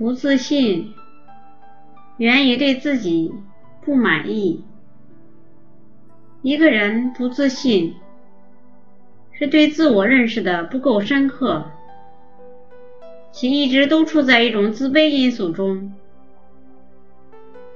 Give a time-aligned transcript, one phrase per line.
[0.00, 0.94] 不自信
[2.16, 3.34] 源于对自己
[3.82, 4.64] 不满意。
[6.40, 7.96] 一个人不自信，
[9.30, 11.66] 是对自我认识的不够深刻，
[13.30, 15.92] 其一直都处在一种自卑因素中。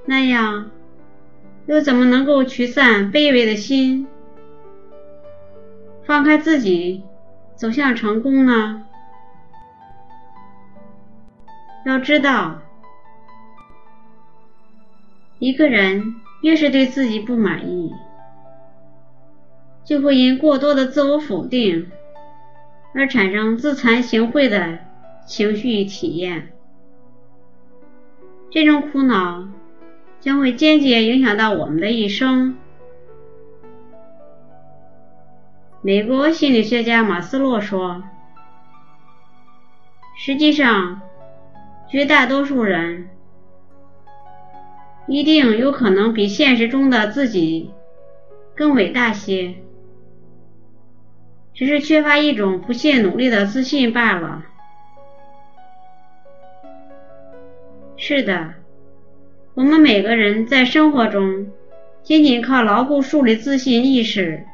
[0.05, 0.71] 那样，
[1.67, 4.07] 又怎么能够驱散卑微的心，
[6.03, 7.03] 放开自己，
[7.55, 8.87] 走向成功呢？
[11.85, 12.61] 要知道，
[15.37, 17.93] 一个人越是对自己不满意，
[19.83, 21.91] 就会因过多的自我否定
[22.95, 24.79] 而产生自惭形秽的
[25.27, 26.53] 情绪体验。
[28.49, 29.47] 这种苦恼
[30.19, 32.57] 将会间接影响到我们的一生。
[35.83, 38.01] 美国心理学家马斯洛说
[40.17, 41.01] ：“实际上。”
[41.87, 43.09] 绝大多数人
[45.07, 47.71] 一定有可能比现实中的自己
[48.55, 49.55] 更伟大些，
[51.53, 54.45] 只是缺乏一种不懈努力的自信罢了。
[57.97, 58.55] 是的，
[59.53, 61.51] 我们每个人在生活中
[62.01, 64.45] 仅仅靠牢固树立自信意识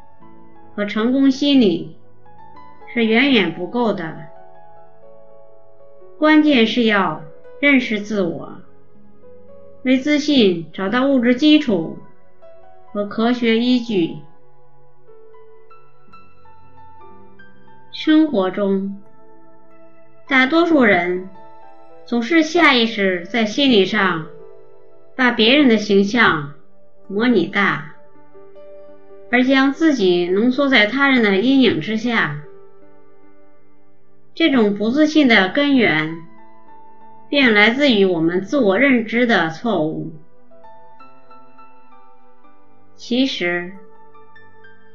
[0.76, 1.96] 和成功心理
[2.94, 4.31] 是远远不够的。
[6.22, 7.24] 关键是要
[7.60, 8.62] 认识自我，
[9.82, 11.98] 为自信找到物质基础
[12.86, 14.18] 和科学依据。
[17.92, 19.02] 生活中，
[20.28, 21.28] 大多数人
[22.06, 24.28] 总是下意识在心理上
[25.16, 26.54] 把别人的形象
[27.08, 27.96] 模拟大，
[29.32, 32.44] 而将自己浓缩在他人的阴影之下。
[34.34, 36.18] 这种不自信的根源，
[37.30, 40.14] 便来自于我们自我认知的错误。
[42.96, 43.74] 其实，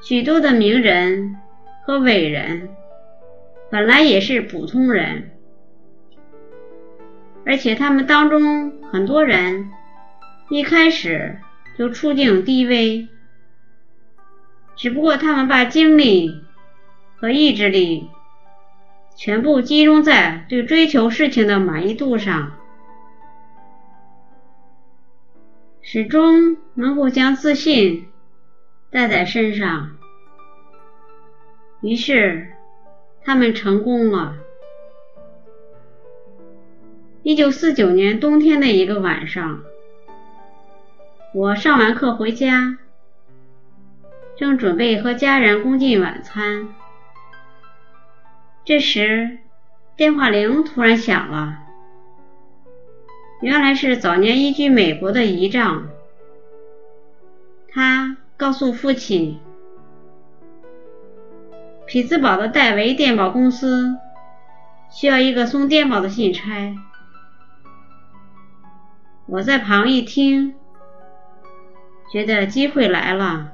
[0.03, 1.37] 许多的名人
[1.84, 2.71] 和伟人
[3.71, 5.33] 本来也是普通人，
[7.44, 9.71] 而且他们当中很多人
[10.49, 11.39] 一开始
[11.77, 13.09] 就处境低微，
[14.77, 16.43] 只不过他们把精力
[17.16, 18.09] 和意志力。
[19.16, 22.53] 全部集中在对追求事情的满意度上，
[25.81, 28.09] 始终能够将自信
[28.91, 29.97] 带在身上，
[31.81, 32.49] 于是
[33.25, 34.37] 他们成功了。
[37.22, 39.62] 一九四九年冬天的一个晚上，
[41.33, 42.77] 我上完课回家，
[44.37, 46.69] 正准备和家人共进晚餐。
[48.66, 49.38] 这时，
[49.97, 51.59] 电话铃突然响了。
[53.41, 55.87] 原来是早年移居美国的姨丈，
[57.69, 59.38] 他告诉父亲，
[61.87, 63.99] 匹兹堡的戴维电报公司
[64.91, 66.75] 需要一个送电报的信差。
[69.27, 70.56] 我在旁一听，
[72.12, 73.53] 觉得机会来了，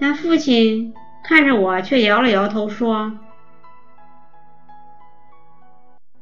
[0.00, 0.92] 但父亲。
[1.26, 3.18] 看着我，却摇了摇头说：“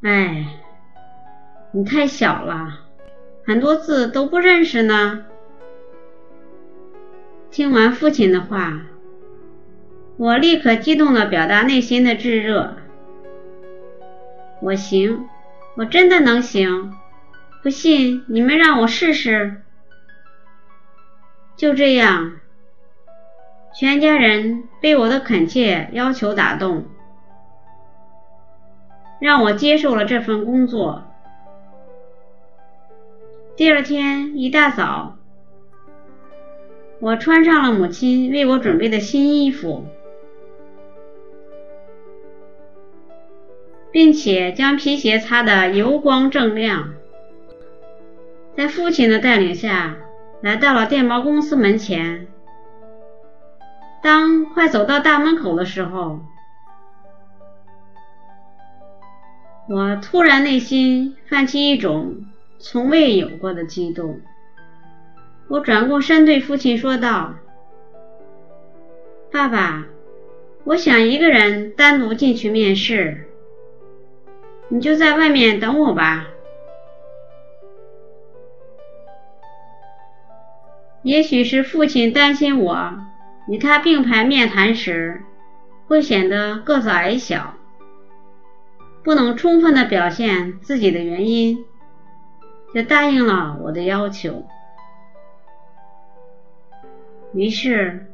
[0.02, 0.46] 哎，
[1.72, 2.78] 你太小了，
[3.44, 5.24] 很多字都不认识呢。”
[7.50, 8.82] 听完父亲的话，
[10.16, 12.76] 我立刻激动地表达内心的炙热
[14.62, 15.28] ：“我行，
[15.74, 16.94] 我真的能行！
[17.60, 19.62] 不信你们让我试试。”
[21.58, 22.41] 就这样。
[23.74, 26.84] 全家人被我的恳切要求打动，
[29.18, 31.04] 让我接受了这份工作。
[33.56, 35.16] 第二天一大早，
[37.00, 39.86] 我穿上了母亲为我准备的新衣服，
[43.90, 46.92] 并且将皮鞋擦得油光锃亮，
[48.54, 49.96] 在父亲的带领下
[50.42, 52.28] 来到了电报公司门前。
[54.02, 56.18] 当快走到大门口的时候，
[59.68, 62.16] 我突然内心泛起一种
[62.58, 64.20] 从未有过的激动。
[65.48, 67.34] 我转过身对父亲说道
[69.30, 69.86] ：“爸爸，
[70.64, 73.28] 我想一个人单独进去面试，
[74.68, 76.26] 你就在外面等我吧。”
[81.04, 82.94] 也许是父亲担心我。
[83.48, 85.22] 与他并排面谈时，
[85.86, 87.54] 会显得个子矮小。
[89.04, 91.64] 不能充分的表现自己的原因，
[92.72, 94.46] 就答应了我的要求。
[97.34, 98.06] 于是，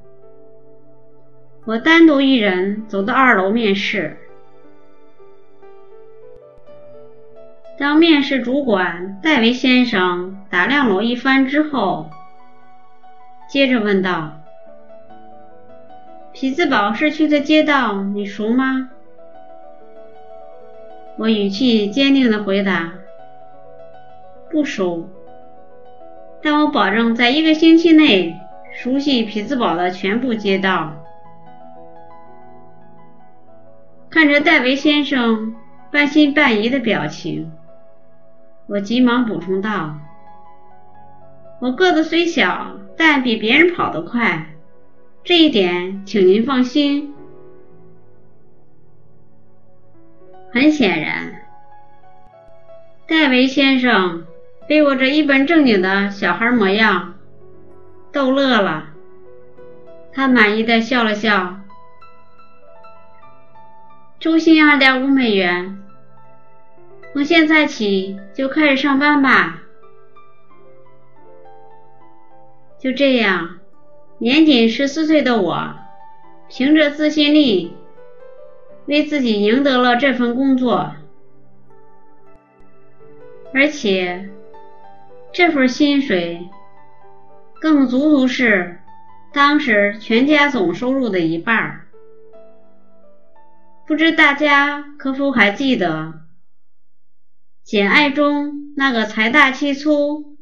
[1.67, 4.17] 我单独一人走到二楼面试。
[7.79, 12.09] 当面试主管戴维先生打量我一番之后，
[13.49, 14.41] 接着问道
[16.41, 18.91] ：“匹兹堡市区的街道你熟吗？”
[21.19, 22.93] 我语气坚定的回答
[24.49, 25.11] ：“不熟，
[26.41, 28.37] 但我保证在一个星期内
[28.73, 30.93] 熟悉匹兹堡的全部街道。”
[34.09, 35.57] 看着戴维先生
[35.91, 37.51] 半信半疑的表情，
[38.69, 39.97] 我急忙补充道
[41.59, 44.47] ：“我个子虽小，但比别人跑得快，
[45.25, 47.15] 这一点请您放心。”
[50.51, 51.43] 很显然，
[53.07, 54.27] 戴维先生
[54.67, 57.15] 被我这一本正经的小孩模样
[58.11, 58.87] 逗乐了。
[60.13, 61.61] 他满意的笑了笑
[64.19, 65.85] ：“周薪二点五美元，
[67.13, 69.63] 从现在起就开始上班吧。”
[72.81, 73.58] 就这样，
[74.19, 75.75] 年仅十四岁的我，
[76.49, 77.75] 凭着自信力。
[78.87, 80.95] 为自己赢得了这份工作，
[83.53, 84.31] 而且
[85.31, 86.49] 这份薪水
[87.61, 88.79] 更足足是
[89.31, 91.83] 当时全家总收入的一半。
[93.87, 95.91] 不知大家可否还记得
[97.63, 100.39] 《简爱》中那个财大气粗、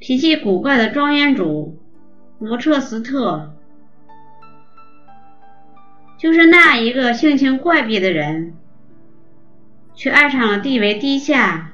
[0.00, 1.79] 脾气古怪的庄园主
[2.40, 3.52] 罗彻斯特？
[6.16, 8.54] 就是那一个性情怪癖的人，
[9.94, 11.72] 却爱上了地位低下、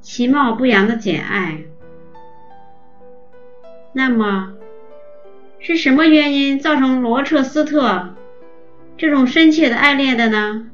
[0.00, 1.60] 其貌不扬的简爱。
[3.92, 4.54] 那么，
[5.60, 8.16] 是什么原因造成罗彻斯特
[8.96, 10.66] 这种深切的爱恋的呢？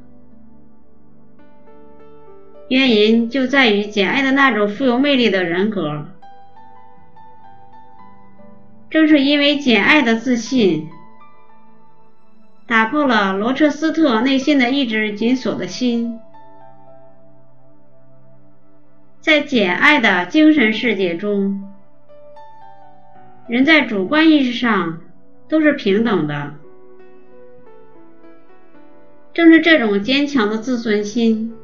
[2.68, 6.06] 原因就在于简爱的那种富有魅力的人格。
[8.90, 10.88] 正是因为简爱的自信。
[12.66, 16.20] 打破了罗彻斯特内心的一直紧锁的心。
[19.20, 21.64] 在简爱的精神世界中，
[23.46, 25.00] 人在主观意识上
[25.48, 26.54] 都是平等的。
[29.32, 31.54] 正是这种坚强的自尊心，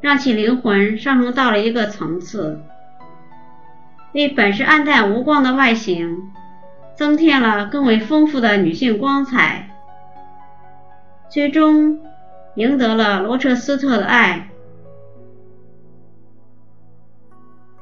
[0.00, 2.60] 让其灵魂上升到了一个层次，
[4.12, 6.30] 为本是暗淡无光的外形
[6.96, 9.70] 增添了更为丰富的女性光彩。
[11.28, 12.00] 最终
[12.54, 14.48] 赢得了罗彻斯特的爱。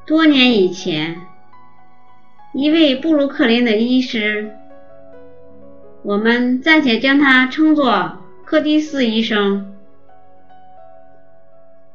[0.05, 1.23] 多年以前，
[2.53, 4.53] 一位布鲁克林的医师，
[6.03, 9.75] 我们暂且将他称作柯蒂斯医生。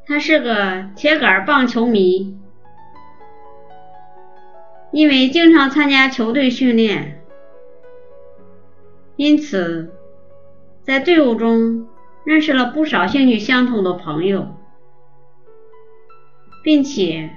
[0.06, 2.38] 他是个铁杆棒球迷，
[4.92, 7.24] 因为经常参加球队训练，
[9.16, 9.92] 因此。
[10.84, 11.88] 在队伍中
[12.24, 14.48] 认识了不少兴趣相同的朋友，
[16.64, 17.30] 并且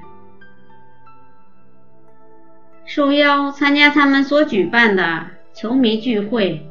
[2.86, 6.66] 受邀参加他们所举办的球迷聚会。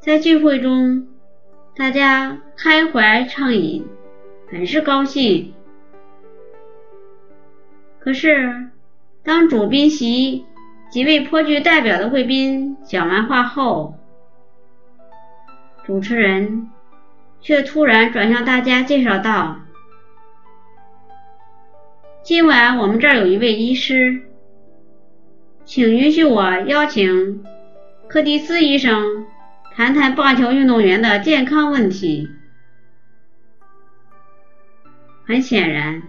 [0.00, 1.06] 在聚会中，
[1.76, 3.86] 大家开怀畅饮，
[4.50, 5.54] 很是高兴。
[8.00, 8.70] 可是，
[9.22, 10.46] 当主宾席
[10.90, 13.94] 几位颇具代表的贵宾讲完话后，
[15.84, 16.70] 主持人
[17.40, 19.60] 却突然转向大家介绍道
[22.24, 24.22] ：“今晚我们这儿有一位医师，
[25.64, 27.44] 请允许我邀请
[28.08, 29.26] 柯蒂斯医生
[29.74, 32.30] 谈谈棒球运动员的健康问题。”
[35.26, 36.02] 很显然，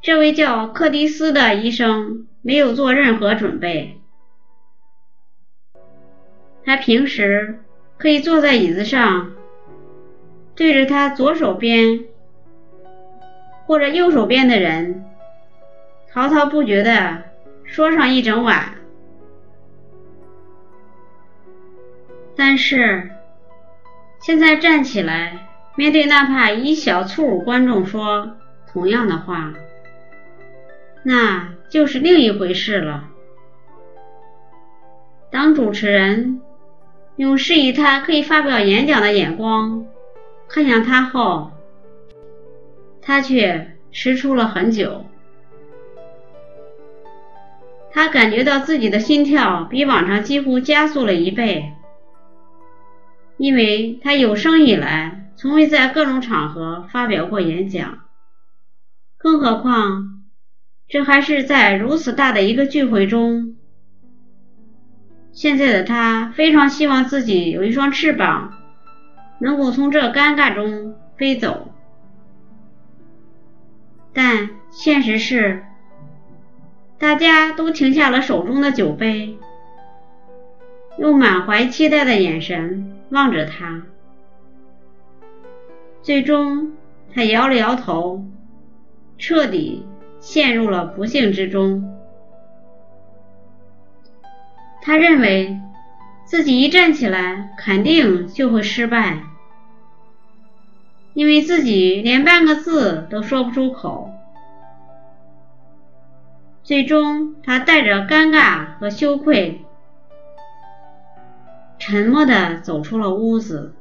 [0.00, 4.00] 这位叫柯蒂斯的医生没有做任何准备，
[6.64, 7.60] 他平时。
[8.00, 9.32] 可以坐在椅子上，
[10.54, 12.04] 对着他左手边
[13.66, 15.04] 或者右手边的人
[16.08, 17.24] 滔滔不绝地
[17.64, 18.76] 说上一整晚。
[22.36, 23.10] 但是
[24.20, 28.36] 现在站起来，面对哪怕一小簇观众说
[28.70, 29.54] 同样的话，
[31.02, 33.08] 那就是另一回事了。
[35.30, 36.42] 当主持人。
[37.16, 39.86] 用示意他可以发表演讲的眼光
[40.48, 41.50] 看向他后，
[43.02, 45.04] 他却迟出了很久。
[47.90, 51.72] 他感觉到自己的心跳比往常几乎加速了一倍，
[53.36, 57.98] 因为他有生以来从未在各种场合发表过演讲，
[59.18, 60.17] 更何况
[60.88, 63.56] 这还是在如此大的一个聚会中。
[65.32, 68.54] 现在的他非常希望自己有一双翅膀，
[69.38, 71.72] 能够从这尴尬中飞走，
[74.12, 75.62] 但现实是。
[76.98, 79.36] 大家都停下了手中的酒杯，
[80.98, 83.84] 用满怀期待的眼神望着他。
[86.02, 86.72] 最终，
[87.14, 88.24] 他摇了摇头，
[89.16, 89.86] 彻底
[90.20, 91.94] 陷入了不幸之中。
[94.80, 95.58] 他认为
[96.24, 99.22] 自己一站起来，肯定就会失败，
[101.14, 104.10] 因为自己连半个字都说不出口。
[106.62, 109.62] 最终，他带着尴尬和羞愧，
[111.78, 113.74] 沉默地走出了屋子。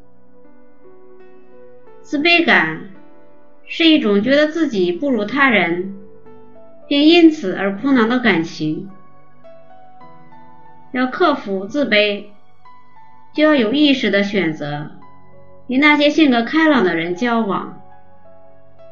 [2.02, 2.90] 自卑感
[3.66, 5.97] 是一种觉得自己不如他人，
[6.88, 8.90] 并因此而苦恼的感情。
[10.92, 12.26] 要克服自卑，
[13.34, 14.92] 就要有意识的选择
[15.68, 17.82] 与那些性格开朗的人交往，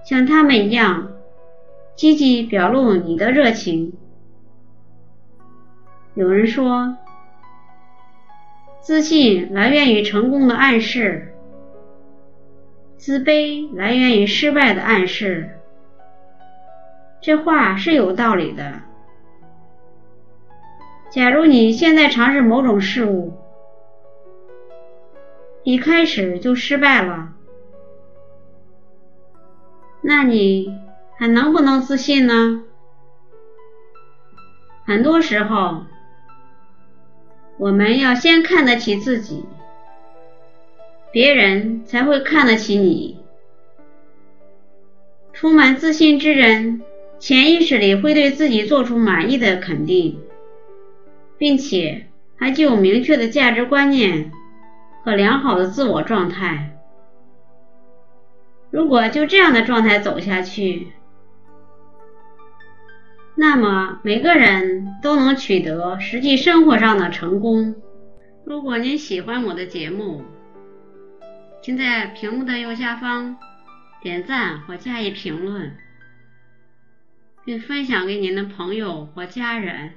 [0.06, 1.10] 像他们一样。
[1.96, 3.94] 积极表露你的热情。
[6.14, 6.98] 有人说，
[8.82, 11.34] 自信来源于成功的暗示，
[12.98, 15.52] 自卑来源于失败的暗示。
[17.25, 18.84] 这话是有道理的。
[21.10, 23.34] 假如你现在尝试某种事物，
[25.63, 27.34] 一开始就失败了，
[30.01, 30.72] 那你？
[31.17, 32.63] 还能不能自信呢？
[34.86, 35.86] 很多时候，
[37.58, 39.46] 我们要先看得起自己，
[41.12, 43.20] 别人才会看得起你。
[45.34, 46.84] 充满自信之人，
[47.19, 50.19] 潜意识里会对自己做出满意的肯定，
[51.38, 52.07] 并且
[52.38, 54.31] 还具有明确的价值观念
[55.03, 56.77] 和良好的自我状态。
[58.69, 60.88] 如果就这样的状态走下去，
[63.36, 67.75] 那么每个人都能取得实际生活上的成功。
[68.45, 70.24] 如果您喜欢我的节目，
[71.62, 73.38] 请在屏幕的右下方
[74.01, 75.75] 点赞或加以评论，
[77.46, 79.94] 并分享给您的朋友或家人。